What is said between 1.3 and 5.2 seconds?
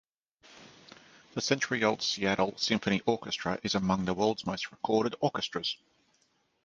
The century-old Seattle Symphony Orchestra is among the world's most recorded